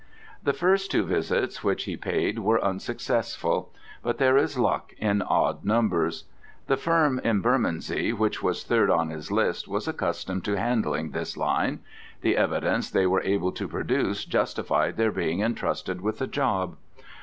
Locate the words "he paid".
1.83-2.39